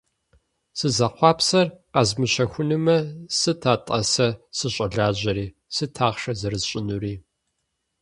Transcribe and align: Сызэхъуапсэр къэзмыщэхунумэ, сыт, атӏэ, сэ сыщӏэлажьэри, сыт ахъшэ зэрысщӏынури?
Сызэхъуапсэр 0.77 1.67
къэзмыщэхунумэ, 1.93 2.97
сыт, 3.37 3.61
атӏэ, 3.73 3.99
сэ 4.11 4.27
сыщӏэлажьэри, 4.57 5.47
сыт 5.75 5.95
ахъшэ 6.07 6.33
зэрысщӏынури? 6.39 7.15